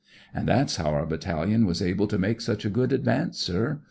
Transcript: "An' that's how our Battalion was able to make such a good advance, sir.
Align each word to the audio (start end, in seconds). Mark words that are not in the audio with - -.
"An' 0.33 0.47
that's 0.47 0.77
how 0.77 0.89
our 0.89 1.05
Battalion 1.05 1.67
was 1.67 1.79
able 1.79 2.07
to 2.07 2.17
make 2.17 2.41
such 2.41 2.65
a 2.65 2.71
good 2.71 2.91
advance, 2.91 3.37
sir. 3.37 3.79